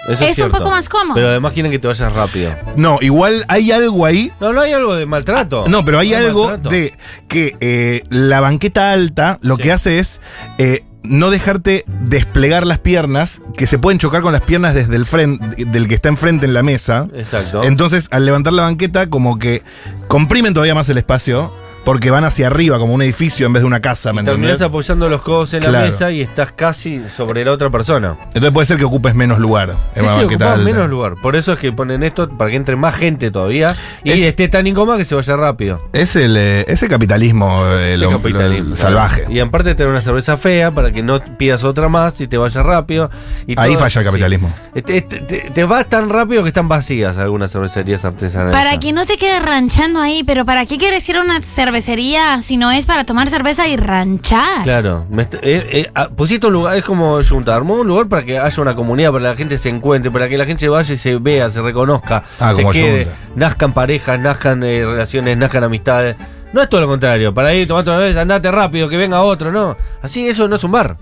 [0.08, 0.58] Eso Es un cierto.
[0.58, 1.14] poco más cómodo.
[1.14, 2.54] Pero además quieren que te vayas rápido.
[2.76, 4.32] No, igual hay algo ahí.
[4.40, 5.64] No, no hay algo de maltrato.
[5.68, 6.70] No, pero hay hay algo maltrato.
[6.70, 6.94] de
[7.28, 9.62] que eh, la banqueta alta lo Sí.
[9.62, 10.20] que hace es
[10.58, 15.04] eh, no dejarte desplegar las piernas, que se pueden chocar con las piernas desde el
[15.06, 17.08] frente, del que está enfrente en la mesa.
[17.14, 17.64] Exacto.
[17.64, 19.62] Entonces, al levantar la banqueta, como que
[20.08, 21.52] comprimen todavía más el espacio
[21.84, 24.52] porque van hacia arriba, como un edificio en vez de una casa, ¿me Y terminás
[24.52, 24.68] entendés?
[24.68, 28.16] apoyando los codos en la mesa y estás casi sobre la otra persona.
[28.26, 30.64] Entonces puede ser que ocupes menos lugar en Sí, una sí, banqueta ocupás alta.
[30.72, 31.14] menos lugar.
[31.20, 34.48] Por eso es que ponen esto para que entre más gente todavía y Es- esté
[34.48, 35.80] tan incómoda que se vaya rápido.
[35.92, 38.76] Es el, eh, ese capitalismo, eh, Ese lo- capitalismo, lo- claro.
[38.76, 39.24] salvaje.
[39.28, 42.62] Y aparte tener una cerveza fea para que no pidas otra más y te vaya
[42.62, 43.10] rápido.
[43.46, 44.54] Y Ahí todo falla el capitalismo.
[44.84, 48.54] Te, te vas tan rápido que están vacías algunas cervecerías artesanales.
[48.54, 51.36] Para que no te quedes ranchando ahí, pero ¿para qué quieres ir a una
[51.72, 54.62] cervecería si no es para tomar cerveza y ranchar?
[54.62, 55.40] Claro, me est- eh,
[55.72, 58.74] eh, ah, pusiste un lugar, es como juntar, armó un lugar para que haya una
[58.76, 61.48] comunidad, para que la gente se encuentre, para que la gente vaya y se vea,
[61.48, 63.18] se reconozca, Ah, se como quede, Junta.
[63.36, 66.16] nazcan parejas, nazcan eh, relaciones, nazcan amistades.
[66.52, 69.50] No es todo lo contrario, para ir, tomate una vez, andate rápido, que venga otro,
[69.50, 69.74] no.
[70.02, 70.98] Así eso no es un bar.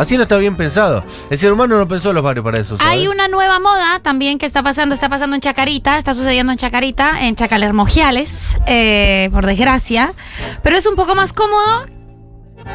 [0.00, 1.04] Así no está bien pensado.
[1.28, 2.78] El ser humano no pensó los barrios para eso.
[2.78, 2.90] ¿sabes?
[2.92, 6.58] Hay una nueva moda también que está pasando, está pasando en Chacarita, está sucediendo en
[6.58, 10.14] Chacarita, en Chacalermogiales, eh, por desgracia,
[10.62, 11.84] pero es un poco más cómodo,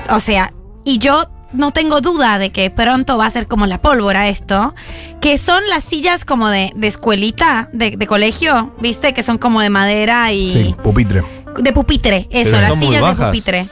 [0.09, 3.81] o sea, y yo no tengo duda de que pronto va a ser como la
[3.81, 4.75] pólvora esto,
[5.21, 9.61] que son las sillas como de, de escuelita, de, de colegio, viste, que son como
[9.61, 11.23] de madera y Sí, pupitre.
[11.57, 13.69] de pupitre, eso, Pero las son muy sillas de pupitre.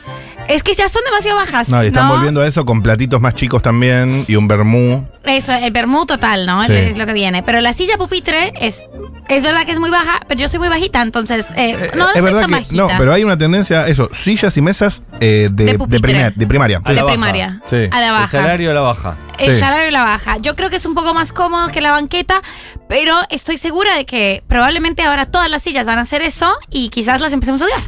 [0.48, 1.70] Es que ya son demasiado bajas.
[1.70, 2.16] No, y están ¿no?
[2.16, 5.08] volviendo a eso con platitos más chicos también y un vermú.
[5.24, 6.64] Eso, el vermú total, ¿no?
[6.64, 6.74] Sí.
[6.74, 7.44] Es lo que viene.
[7.44, 8.86] Pero la silla pupitre es,
[9.30, 12.08] es verdad que es muy baja, pero yo soy muy bajita, entonces eh, no, no
[12.10, 12.76] es soy verdad tan que bajita.
[12.76, 16.46] no, pero hay una tendencia, eso, sillas y mesas eh, de, De de, primer- de
[16.48, 16.82] primaria.
[16.84, 17.14] A de la baja.
[17.14, 17.62] primaria.
[17.70, 17.88] Sí.
[17.90, 18.28] A la El baja.
[18.28, 19.16] salario a la baja.
[19.40, 19.60] El Sí.
[19.62, 20.38] salario la baja.
[20.38, 22.42] Yo creo que es un poco más cómodo que la banqueta,
[22.90, 26.90] pero estoy segura de que probablemente ahora todas las sillas van a hacer eso y
[26.90, 27.84] quizás las empecemos a odiar.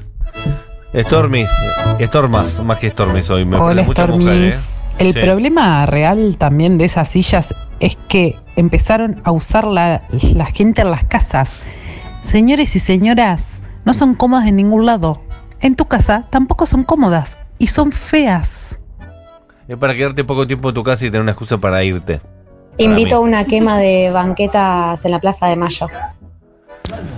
[0.93, 1.45] Stormy,
[2.01, 3.45] Stormas, más que Stormy hoy.
[3.45, 4.55] Me Hola, parece mucha mujer, Stormis.
[4.55, 4.81] ¿eh?
[4.97, 5.19] El Sí.
[5.19, 10.91] problema real también de esas sillas es que empezaron a usar la, la gente en
[10.91, 11.51] las casas.
[12.29, 15.21] Señores y señoras, no son cómodas en ningún lado.
[15.59, 18.79] En tu casa tampoco son cómodas y son feas.
[19.67, 22.21] Es para quedarte poco tiempo en tu casa y tener una excusa para irte.
[22.77, 25.87] Invito a una quema de banquetas en la Plaza de Mayo.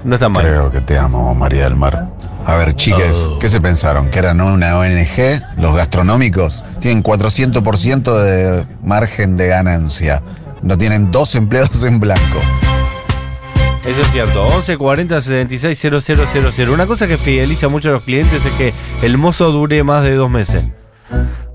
[0.03, 0.43] No está mal.
[0.43, 2.08] Creo que te amo, María del Mar.
[2.45, 4.10] A ver, chiques, ¿qué se pensaron?
[4.10, 5.41] ¿Que eran una ONG?
[5.58, 10.23] Los gastronómicos tienen 400% de margen de ganancia.
[10.62, 12.39] No tienen dos empleados en blanco.
[13.86, 14.45] Eso es cierto.
[14.45, 15.80] 11 40 76
[16.56, 16.71] 000.
[16.73, 20.15] Una cosa que fideliza mucho a los clientes es que el mozo dure más de
[20.15, 20.63] dos meses.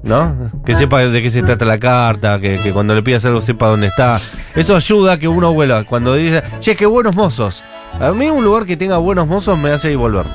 [0.02, 0.50] ¿No?
[0.64, 3.68] Que sepa de qué se trata la carta, que, que cuando le pidas algo sepa
[3.68, 4.18] dónde está.
[4.54, 5.84] Eso ayuda a que uno vuelva.
[5.84, 7.62] Cuando dice, che, qué buenos mozos.
[8.00, 10.26] A mí un lugar que tenga buenos mozos me hace ir volver.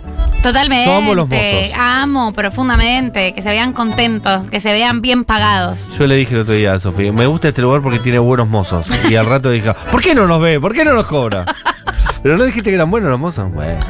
[0.41, 0.85] Totalmente.
[0.85, 1.71] Somos los mozos.
[1.77, 5.97] Amo profundamente que se vean contentos, que se vean bien pagados.
[5.97, 8.47] Yo le dije el otro día a Sofía, me gusta este lugar porque tiene buenos
[8.47, 8.87] mozos.
[9.09, 10.59] Y al rato dije, ¿por qué no nos ve?
[10.59, 11.45] ¿Por qué no nos cobra?
[12.23, 13.51] Pero no dijiste que eran buenos los mozos.
[13.51, 13.83] Bueno.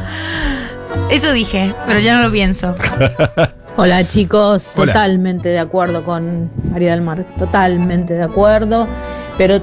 [1.10, 2.76] Eso dije, pero ya no lo pienso.
[3.78, 4.94] Hola chicos, Hola.
[4.94, 8.88] totalmente de acuerdo con María del Mar, totalmente de acuerdo,
[9.38, 9.60] pero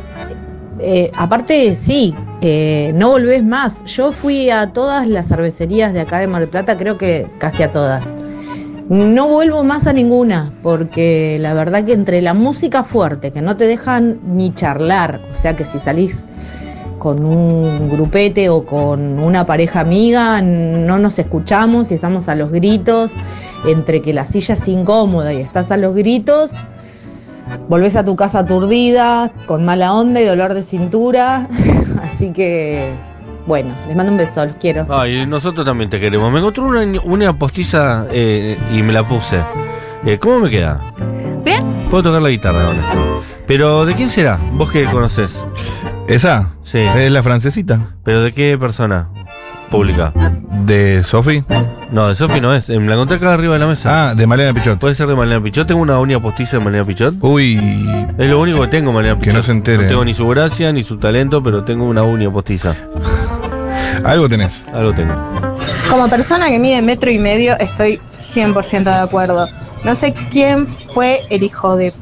[0.80, 3.84] eh, aparte sí, eh, no volvés más.
[3.84, 7.62] Yo fui a todas las cervecerías de acá de Mar del Plata, creo que casi
[7.62, 8.14] a todas.
[8.88, 13.56] No vuelvo más a ninguna, porque la verdad que entre la música fuerte, que no
[13.56, 16.26] te dejan ni charlar, o sea que si salís
[16.98, 22.50] con un grupete o con una pareja amiga, no nos escuchamos y estamos a los
[22.50, 23.12] gritos,
[23.66, 26.50] entre que la silla es incómoda y estás a los gritos,
[27.68, 31.48] volvés a tu casa aturdida, con mala onda y dolor de cintura,
[32.02, 32.92] así que
[33.46, 34.87] bueno, les mando un beso, los quiero.
[34.88, 36.33] Ay, nosotros también te queremos.
[36.33, 39.40] Me encontré una, una postiza eh, y me la puse.
[40.07, 40.80] Eh, ¿Cómo me queda?
[41.44, 41.62] Bien.
[41.90, 43.24] Puedo tocar la guitarra con esto.
[43.46, 44.38] Pero, ¿de quién será?
[44.52, 45.30] ¿Vos que conoces?
[46.09, 46.54] ¿Esa?
[46.62, 46.78] Sí.
[46.78, 47.94] Es la francesita.
[48.02, 49.09] ¿Pero de qué persona?
[49.70, 50.12] Pública.
[50.64, 51.44] ¿De Sofi?
[51.90, 52.68] No, de Sofi no es.
[52.68, 54.11] Me la encontré acá arriba de la mesa.
[54.11, 54.79] Ah, de Malena Pichot.
[54.79, 55.66] ¿Puede ser de Malena Pichot?
[55.66, 57.14] Tengo una uña postiza de Malena Pichot.
[57.20, 57.57] Uy,
[58.18, 59.37] Es lo único que tengo, Malena Que Pichot.
[59.37, 59.83] no se entere.
[59.85, 62.74] No tengo ni su gracia ni su talento, pero tengo una uña postiza.
[64.05, 64.64] algo tenés.
[64.72, 65.14] Algo tengo.
[65.90, 68.00] Como persona que mide metro y medio, estoy
[68.35, 69.46] 100% de acuerdo.
[69.85, 71.92] No sé quién fue el hijo de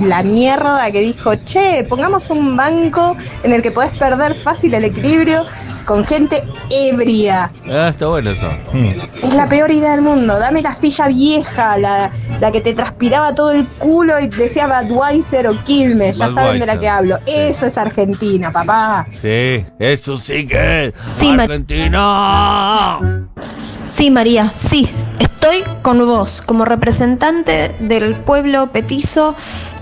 [0.00, 4.84] la mierda que dijo, che, pongamos un banco en el que podés perder fácil el
[4.84, 5.44] equilibrio
[5.88, 7.50] con gente ebria.
[7.66, 8.46] Ah, está bueno eso.
[8.74, 9.24] Mm.
[9.24, 10.38] Es la peor idea del mundo.
[10.38, 15.46] Dame la silla vieja, la, la que te transpiraba todo el culo y decía Budweiser
[15.46, 16.18] o Quilmes.
[16.18, 17.16] Ya saben de la que hablo.
[17.24, 17.32] sí.
[17.34, 19.06] Eso es Argentina, papá.
[19.22, 22.98] Sí, eso sí que es Sí, Mar- Argentina.
[23.82, 24.86] Sí, María, sí.
[25.18, 29.34] Estoy con vos como representante del pueblo petizo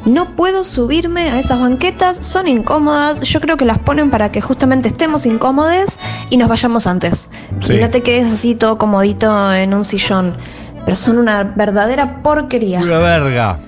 [0.07, 3.21] No puedo subirme a esas banquetas, son incómodas.
[3.23, 5.99] Yo creo que las ponen para que justamente estemos incómodos
[6.31, 7.29] y nos vayamos antes.
[7.67, 7.75] Sí.
[7.75, 10.37] Y no te quedes así todo comodito en un sillón.
[10.85, 12.81] Pero son una verdadera porquería.
[12.81, 13.59] Una verga.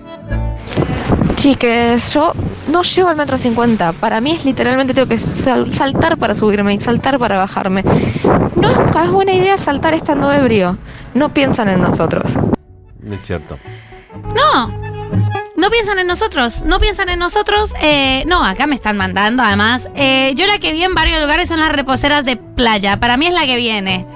[1.34, 2.32] Chiques, yo
[2.70, 3.92] no llego al metro 50.
[3.94, 7.82] Para mí es literalmente tengo que sal- saltar para subirme y saltar para bajarme.
[8.56, 10.78] Nunca es buena idea saltar estando ebrio.
[11.14, 12.36] No piensan en nosotros.
[13.10, 13.56] Es cierto.
[14.34, 14.88] No.
[15.68, 17.74] No piensan en nosotros, no piensan en nosotros.
[17.82, 19.86] eh, no, acá me están mandando además.
[19.94, 22.98] Eh, yo la que vi en varios lugares son las reposeras de playa.
[23.00, 24.06] Para mí es la que viene.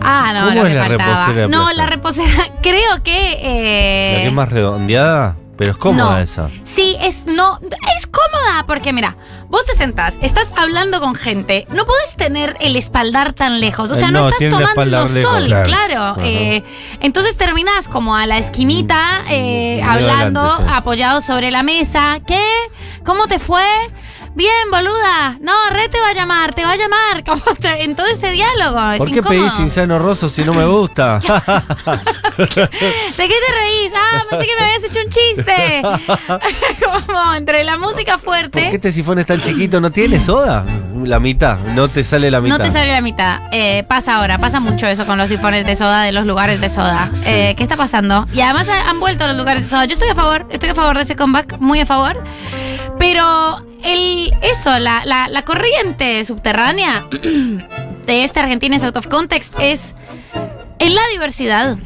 [0.00, 1.10] Ah, no, ¿Cómo lo es que la faltaba.
[1.26, 1.76] reposera de no, playa?
[1.76, 3.32] la reposera, creo que.
[3.42, 6.22] eh, La que es más redondeada, pero es cómoda no.
[6.22, 6.48] esa.
[6.64, 7.58] Sí, es no,
[7.94, 9.18] es cómoda porque mira,
[9.50, 13.94] vos te sentás, estás hablando con gente, no podés tener el espaldar tan lejos, o
[13.94, 16.16] sea, Eh, no, no, estás tomando lejos, sol, claro.
[16.22, 16.64] eh,
[17.00, 20.74] entonces terminás como a la esquinita eh, hablando, adelante, sí.
[20.74, 22.20] apoyado sobre la mesa.
[22.26, 22.42] ¿Qué?
[23.04, 23.66] ¿Cómo te fue?
[24.34, 25.36] Bien, boluda.
[25.40, 27.24] No, Re te va a llamar, te va a llamar.
[27.26, 28.78] ¿Cómo te- en todo ese diálogo.
[28.98, 29.40] ¿Por es qué incómodo.
[29.48, 31.18] pedís insano roso si no me gusta?
[31.20, 31.26] ¿De
[32.38, 33.92] qué te reís?
[33.94, 35.82] Ah, pensé que me habías hecho un chiste.
[37.06, 38.74] como entre la música ¿Por qué fuerte.
[38.74, 39.80] este sifón es tan chiquito?
[39.80, 40.64] ¿No tiene soda?
[41.04, 42.58] La mitad, no te sale la mitad.
[42.58, 43.40] No te sale la mitad.
[43.52, 46.68] Eh, pasa ahora, pasa mucho eso con los sifones de soda de los lugares de
[46.68, 47.10] soda.
[47.26, 48.26] Eh, ¿Qué está pasando?
[48.32, 49.84] Y además ha- han vuelto a los lugares de soda.
[49.86, 52.22] Yo estoy a favor, estoy a favor de ese comeback, muy a favor.
[52.98, 57.02] Pero el eso, la, la, la corriente subterránea
[58.06, 59.94] de este Argentina es out of context es
[60.78, 61.76] en la diversidad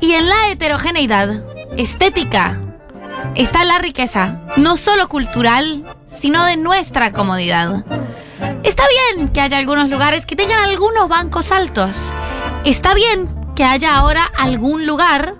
[0.00, 1.42] y en la heterogeneidad
[1.76, 2.58] estética
[3.34, 7.84] está la riqueza, no solo cultural, sino de nuestra comodidad.
[8.64, 8.84] Está
[9.16, 12.10] bien que haya algunos lugares que tengan algunos bancos altos.
[12.64, 15.34] Está bien que haya ahora algún lugar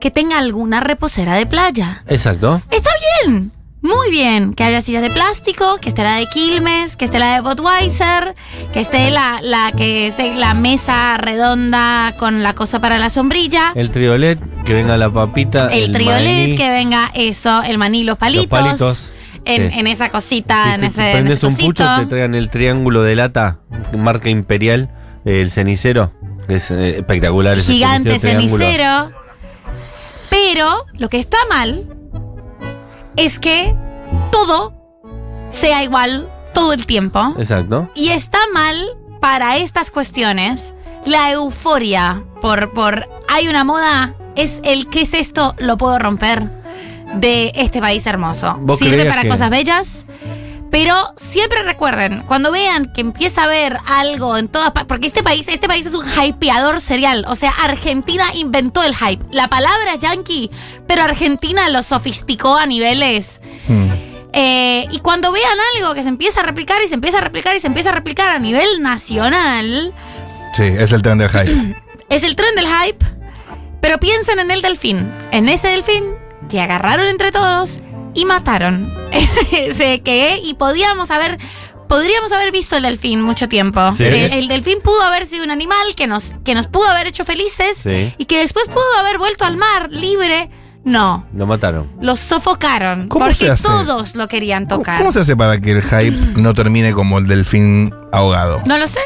[0.00, 2.02] que tenga alguna reposera de playa.
[2.08, 2.60] Exacto.
[2.70, 2.90] Está
[3.24, 3.52] bien.
[3.82, 7.34] Muy bien, que haya sillas de plástico, que esté la de Quilmes, que esté la
[7.34, 8.34] de Budweiser,
[8.72, 13.72] que esté la, la que esté la mesa redonda con la cosa para la sombrilla,
[13.76, 15.68] El triolet, que venga la papita.
[15.68, 19.10] el, triolet, maní, que venga eso, el maní, los palitos, Los palitos.
[19.46, 19.78] En, Sí.
[19.78, 21.66] en esa cosita, Si en te- ese, te en ese un cosito.
[21.68, 23.58] pucho, te traigan el triángulo de lata,
[23.96, 24.90] marca imperial,
[25.24, 26.12] el cenicero.
[26.48, 28.48] Es eh, espectacular ese gigante triángulo.
[28.64, 29.12] cenicero.
[30.30, 31.86] Pero lo que está mal
[33.16, 33.74] es que
[34.30, 34.74] todo
[35.50, 37.34] sea igual todo el tiempo.
[37.38, 37.90] Exacto.
[37.94, 38.76] Y está mal
[39.20, 45.54] para estas cuestiones la euforia por, por hay una moda, es el ¿qué es esto?
[45.58, 46.50] Lo puedo romper
[47.16, 48.56] de este país hermoso.
[48.60, 50.06] ¿Vos Sirve para que- cosas bellas.
[50.68, 55.22] Pero siempre recuerden, cuando vean que empieza a haber algo en todas partes, porque este
[55.22, 57.24] país, este país es un hypeador serial.
[57.28, 59.24] O sea, Argentina inventó el hype.
[59.30, 60.50] La palabra es yankee,
[60.88, 63.40] pero Argentina lo sofisticó a niveles
[64.32, 67.56] eh, y cuando vean algo que se empieza a replicar y se empieza a replicar
[67.56, 69.94] y se empieza a replicar a nivel nacional,
[70.56, 71.76] Sí, es el tren del hype.
[72.10, 73.04] es el tren del hype.
[73.80, 75.10] Pero piensen en el delfín.
[75.30, 76.02] En ese delfín
[76.48, 77.80] que agarraron entre todos
[78.14, 78.92] y mataron.
[79.52, 81.38] Ese que, y podíamos haber.
[81.88, 83.80] Podríamos haber visto el delfín mucho tiempo.
[83.96, 84.02] Sí.
[84.02, 87.24] Eh, el delfín pudo haber sido un animal que nos, que nos pudo haber hecho
[87.24, 88.12] felices Sí.
[88.18, 90.50] y que después pudo haber vuelto al mar libre.
[90.82, 91.90] No, Lo mataron.
[92.00, 93.06] los sofocaron.
[93.08, 93.62] ¿Cómo porque se hace?
[93.64, 94.98] todos lo querían tocar.
[94.98, 98.60] ¿Cómo se hace para que el hype no termine como el delfín ahogado?
[98.66, 99.00] No lo sé,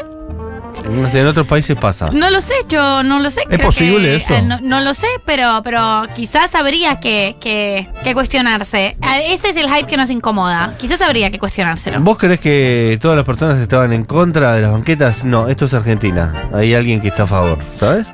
[0.89, 2.09] No sé, en otros países pasa.
[2.11, 3.41] no lo sé, yo no lo sé.
[3.49, 4.33] ¿Es posible que, eso?
[4.33, 8.97] eh, no, no lo sé, pero, pero quizás habría que, que, que cuestionarse.
[9.01, 10.75] Eh, Este es el hype que nos incomoda.
[10.77, 11.99] Quizás habría que cuestionárselo.
[12.01, 15.23] ¿Vos crees que todas las personas estaban en contra de las banquetas?
[15.25, 16.33] No, esto es Argentina.
[16.53, 18.07] Hay alguien que está a favor, ¿sabes?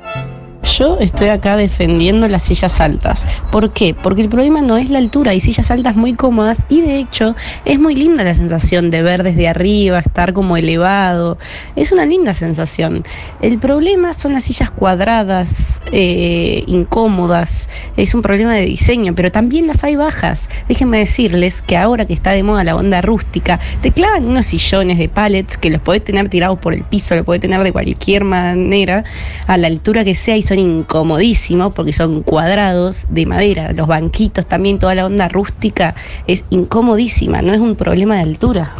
[0.76, 3.26] Yo estoy acá defendiendo las sillas altas.
[3.50, 3.94] ¿Por qué?
[3.94, 7.34] Porque el problema no es la altura, hay sillas altas muy cómodas y de hecho
[7.64, 11.38] es muy linda la sensación de ver desde arriba, estar como elevado.
[11.74, 13.02] Es una linda sensación.
[13.40, 17.68] El problema son las sillas cuadradas, eh, incómodas.
[17.96, 20.50] Es un problema de diseño, pero también las hay bajas.
[20.68, 24.98] Déjenme decirles que ahora que está de moda la onda rústica, te clavan unos sillones
[24.98, 28.24] de pallets que los podés tener tirados por el piso, lo podés tener de cualquier
[28.24, 29.04] manera,
[29.46, 33.72] a la altura que sea y son incomodísimos porque son cuadrados de madera.
[33.72, 35.94] Los banquitos también, toda la onda rústica
[36.26, 38.72] es incomodísima, no es un problema de altura.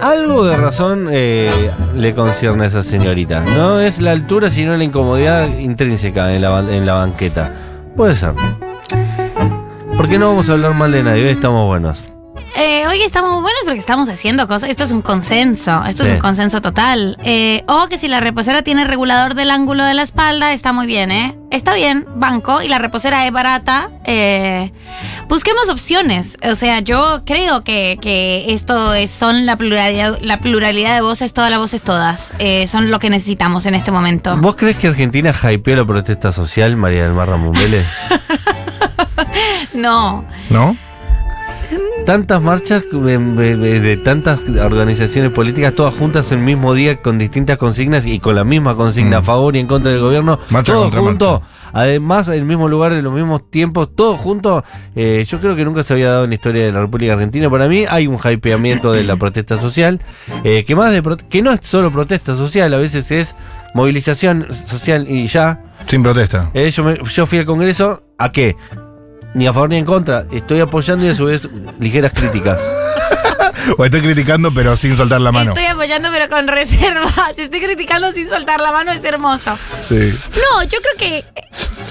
[0.00, 3.40] Algo de razón eh, le concierne a esa señorita.
[3.40, 7.52] No es la altura, sino la incomodidad intrínseca en la, en la banqueta.
[7.96, 8.34] Puede ser.
[9.96, 11.30] ¿Por qué no vamos a hablar mal de nadie?
[11.30, 12.17] Estamos buenos.
[12.56, 14.70] Eh, hoy estamos muy buenos porque estamos haciendo cosas.
[14.70, 15.84] Esto es un consenso.
[15.84, 16.08] Esto Sí.
[16.08, 17.16] es un consenso total.
[17.22, 20.86] Eh, o que si la reposera tiene regulador del ángulo de la espalda, está muy
[20.86, 21.36] bien, ¿eh?
[21.50, 23.90] Está bien, banco, y la reposera es barata.
[24.04, 24.72] eh,
[25.28, 26.36] busquemos opciones.
[26.50, 31.32] O sea, yo creo que, que esto es, son la pluralidad, la pluralidad de voces,
[31.34, 32.32] todas las voces todas.
[32.38, 34.36] Eh, son lo que necesitamos en este momento.
[34.38, 37.86] ¿Vos crees que Argentina hypeó la protesta social, María del Mar Ramón Vélez?
[39.74, 40.24] No.
[40.50, 40.76] ¿No?
[42.06, 47.58] Tantas marchas de, de- de tantas organizaciones políticas, todas juntas el mismo día con distintas
[47.58, 50.52] consignas y con la misma consigna a favor y en contra del gobierno, Mm.
[50.54, 51.42] Marcha todo contra junto,
[51.74, 54.64] además en el mismo lugar, en los mismos tiempos, todo junto.
[54.96, 57.50] eh, yo creo que nunca se había dado en la historia de la República Argentina.
[57.50, 60.00] Para mí hay un hypeamiento de la protesta social,
[60.44, 63.36] eh, que más de que no es solo protesta social, a veces es
[63.74, 65.60] movilización social y ya.
[65.86, 66.50] Sin protesta.
[66.54, 68.56] Eh, yo, me- yo fui al Congreso, ¿a qué?
[69.34, 70.24] Ni a favor ni en contra.
[70.32, 72.60] Estoy apoyando y a su vez ligeras críticas.
[73.76, 75.50] O estoy criticando, pero sin soltar la mano.
[75.52, 77.38] Estoy apoyando, pero con reservas.
[77.38, 79.56] Estoy criticando sin soltar la mano, es hermoso.
[79.88, 79.96] Sí.
[80.34, 81.24] No, yo creo que.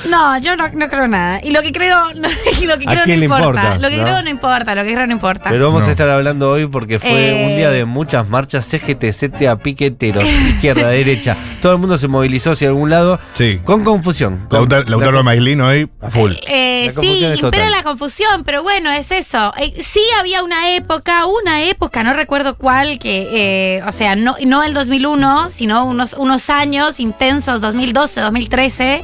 [0.10, 1.40] No, yo no, no creo nada.
[1.44, 1.98] Y lo que creo,
[2.62, 3.46] y lo que ¿A creo no importa.
[3.46, 4.04] importa, Lo que no?
[4.04, 5.50] creo no importa, lo que creo no importa.
[5.50, 5.88] Pero vamos No.
[5.88, 7.10] a estar hablando hoy porque fue
[7.44, 7.46] Eh.
[7.48, 11.36] un día de muchas marchas CGT, CTA, piqueteros, izquierda, derecha.
[11.62, 13.60] Todo el mundo se movilizó hacia algún lado Sí.
[13.64, 14.46] con confusión.
[14.50, 16.34] con- Lautar- Lautaro Maislin hoy a full.
[16.48, 17.72] Eh, La sí, impera total.
[17.72, 19.54] la confusión, pero bueno, es eso.
[19.58, 21.67] Eh, sí había una época, una época,
[22.04, 27.00] no recuerdo cuál, que, eh, o sea, no, no el 2001, sino unos, unos años
[27.00, 29.04] intensos, 2012, 2013,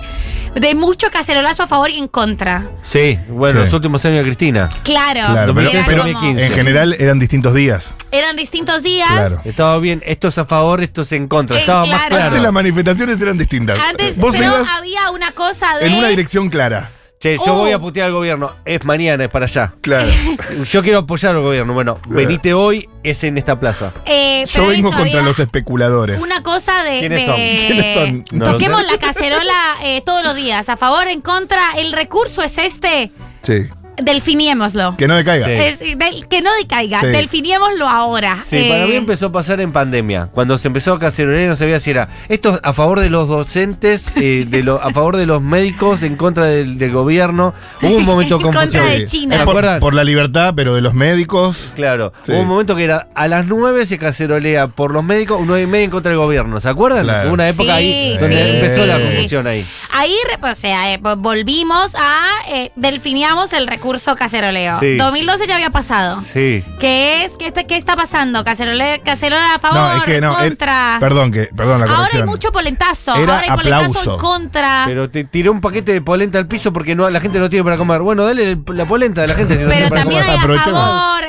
[0.56, 2.70] de mucho cacerolazo a favor y en contra.
[2.84, 3.66] Sí, bueno, Sí.
[3.66, 4.70] los últimos años de Cristina.
[4.84, 7.94] Claro, Claro, pero, en general eran distintos días.
[8.12, 9.10] eran distintos días.
[9.10, 9.42] Claro.
[9.46, 11.58] Estaba bien, esto es a favor, esto es en contra.
[11.58, 12.26] Eh, Estaba más claro.
[12.26, 13.80] Antes las manifestaciones eran distintas.
[13.80, 15.88] Antes, Vos pero ibas había una cosa de.
[15.88, 16.92] en una dirección clara.
[17.24, 17.56] Che, yo Oh.
[17.60, 18.52] voy a putear al gobierno.
[18.66, 19.74] Es mañana, es para allá.
[19.80, 20.10] Claro.
[20.70, 21.74] Yo quiero apoyar al gobierno.
[21.74, 23.94] Bueno, venite hoy, es en esta plaza.
[24.06, 26.22] eh, Yo vengo eso, contra los especuladores.
[26.22, 27.00] Una cosa de.
[27.00, 27.36] ¿Quiénes de- son?
[27.38, 28.26] ¿Quiénes son?
[28.38, 30.68] No Toquemos la cacerola eh, todos los días.
[30.68, 31.62] A favor, en contra.
[31.78, 33.14] El recurso es este.
[33.42, 33.70] Sí.
[34.02, 34.96] Delfiniémoslo.
[34.98, 35.46] Que no decaiga.
[35.48, 35.52] Sí.
[35.54, 37.00] Es- del- que no decaiga.
[37.00, 37.08] Sí.
[37.08, 38.38] Delfiniémoslo ahora.
[38.46, 40.30] Sí, Eh, para mí empezó a pasar en pandemia.
[40.34, 44.06] Cuando se empezó a cacerolear no sabía si era esto a favor de los docentes,
[44.16, 47.54] eh, de lo, a favor de los médicos, en contra del, del gobierno.
[47.82, 48.88] Hubo un momento de En contra confusión.
[49.00, 49.36] de China.
[49.36, 49.80] Es ¿Se por, acuerdan?
[49.80, 51.58] por la libertad, pero de los médicos.
[51.76, 52.32] Claro, Sí.
[52.32, 55.68] hubo un momento que era a las 9 se cacerolea por los médicos, 9 y
[55.68, 56.60] media en contra del gobierno.
[56.62, 57.04] ¿Se acuerdan?
[57.04, 57.28] Claro.
[57.28, 58.56] Hubo una época Sí, ahí donde sí.
[58.58, 59.04] empezó la Sí.
[59.04, 59.66] confusión ahí.
[59.92, 62.22] Ahí, re- o sea, eh, vo- volvimos a.
[62.50, 64.80] eh, delfiniamos el recurso caceroleo.
[64.80, 64.96] Sí.
[64.96, 66.22] 2012 ya había pasado.
[66.22, 66.64] Sí.
[66.80, 67.34] ¿Qué es?
[67.38, 68.46] ¿Qué está, qué está pasando?
[68.46, 70.34] Cacerole, cacerola a favor, No, es que no.
[70.38, 70.98] er- contra.
[71.02, 72.26] perdón, que, perdón la Ahora hay corrección.
[72.28, 73.14] mucho polentazo.
[73.16, 74.14] Era Ahora hay polentazo aplauso.
[74.14, 74.84] en contra.
[74.86, 77.50] Pero, Pero te tiré un paquete de polenta al piso porque no, la gente no
[77.50, 78.00] tiene para comer.
[78.00, 79.58] Bueno, dale la polenta de la gente.
[79.58, 80.32] que no tiene para también comer.
[80.32, 80.80] hay a Aprovechemos.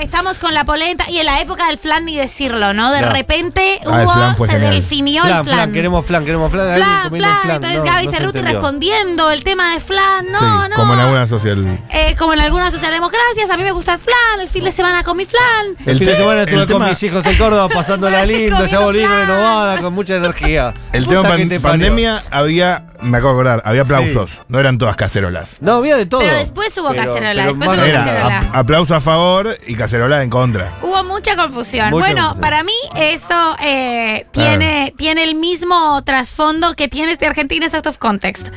[0.01, 1.09] Estamos con la polenta.
[1.11, 2.93] Y en la época del flan, ni decirlo, ¿no?
[2.93, 3.11] De No.
[3.11, 4.37] repente Ah, el flan hubo.
[4.37, 4.75] fue Se genial.
[4.75, 5.73] delfinió Flan, el flan, flan.
[5.73, 6.75] queremos flan, queremos flan.
[6.75, 7.11] Flan, flan.
[7.43, 7.51] flan.
[7.57, 10.27] Entonces No, Gaby no Cerruti respondiendo el tema de flan.
[10.31, 10.77] No, Sí, no.
[10.77, 11.81] como en alguna social.
[11.91, 15.03] Eh, como en algunas socialdemocracias, a mí me gusta el flan, el fin de semana
[15.05, 15.77] con mi flan.
[15.87, 19.05] El fin de semana estuve con tema- mis hijos en Córdoba pasándola lindo, ya volví
[19.07, 20.75] renovada, con mucha energía.
[20.93, 24.31] El Puta tema pan- te pandemia había, me acabo de acordar, había aplausos.
[24.49, 25.57] No eran todas cacerolas.
[25.61, 26.21] No, había de todo.
[26.21, 28.39] Pero después hubo Pero- cacerola, pero después hubo Era cacerola.
[28.53, 30.73] a- aplauso a favor y cacerola en contra.
[30.81, 31.91] Hubo mucha confusión.
[31.91, 32.41] Mucha bueno, confusión.
[32.41, 37.87] para mí eso eh, tiene, tiene el mismo trasfondo que tiene este Argentina es out
[37.87, 38.49] of context.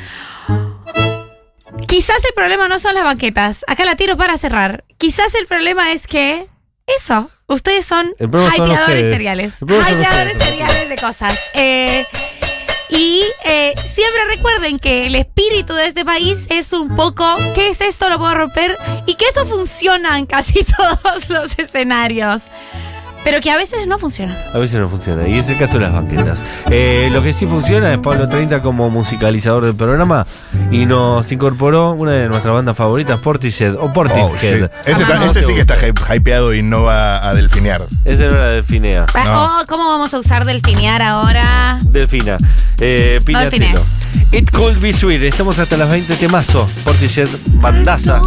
[1.85, 3.65] Quizás el problema no son las banquetas.
[3.67, 4.85] Acá la tiro para cerrar.
[4.97, 6.47] Quizás el problema es que
[6.85, 7.29] eso.
[7.47, 9.61] Ustedes son hypeadores seriales.
[9.61, 11.37] Hypeadores seriales de cosas.
[11.55, 12.05] Eh,
[12.89, 17.81] y eh, siempre recuerden que el espíritu de este país es un poco, ¿qué es
[17.81, 18.09] esto?
[18.09, 18.77] Lo puedo romper.
[19.05, 20.63] Y que eso funciona en casi
[21.03, 22.43] todos los escenarios.
[23.29, 24.37] Pero que a veces no funciona.
[24.53, 25.27] A veces no funciona.
[25.27, 26.45] Y es el caso de las banquetas.
[26.69, 30.25] Eh, lo que sí funciona es Pablo 30 como musicalizador del programa.
[30.71, 33.75] Y nos incorporó una de nuestras bandas favoritas, Portishead.
[33.75, 33.93] O Oh, sí.
[33.93, 34.71] Portishead.
[34.85, 37.85] ese, está- ese sí que está hy- hypeado y no va a delfinear.
[38.05, 39.05] Ese no era Delfinea.
[39.13, 41.79] Oh, ¿Cómo vamos a usar delfinear ahora?
[41.81, 42.37] Delfina.
[42.79, 43.19] Eh.
[43.25, 43.81] Delfines.
[44.31, 45.21] It could be sweet.
[45.23, 46.65] Estamos hasta las 20 temazo.
[46.85, 48.21] Portishead, bandaza.